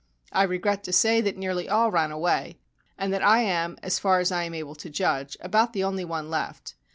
I 0.31 0.41
regret 0.41 0.83
to 0.85 0.91
say 0.93 1.21
that 1.21 1.37
nearly 1.37 1.69
all 1.69 1.91
ran 1.91 2.09
away, 2.09 2.57
and 2.97 3.13
that 3.13 3.21
I 3.21 3.41
am 3.41 3.77
(as 3.83 3.99
far 3.99 4.19
as 4.19 4.31
I 4.31 4.45
am 4.45 4.55
able 4.55 4.73
to 4.73 4.89
judge) 4.89 5.37
about 5.41 5.73
the 5.73 5.83
only 5.83 6.05
one 6.05 6.27
left. 6.27 6.73